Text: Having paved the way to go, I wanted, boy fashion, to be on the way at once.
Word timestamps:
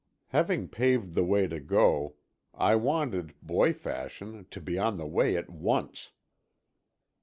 Having 0.29 0.69
paved 0.69 1.13
the 1.13 1.23
way 1.23 1.45
to 1.47 1.59
go, 1.59 2.15
I 2.55 2.75
wanted, 2.75 3.35
boy 3.43 3.71
fashion, 3.71 4.47
to 4.49 4.59
be 4.59 4.75
on 4.79 4.97
the 4.97 5.05
way 5.05 5.37
at 5.37 5.47
once. 5.47 6.09